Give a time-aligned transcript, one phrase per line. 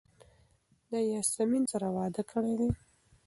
[0.89, 2.69] ده د یاسمین سره واده کړی دی.